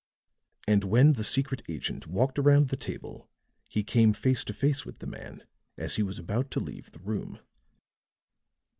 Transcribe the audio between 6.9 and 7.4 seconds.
the room.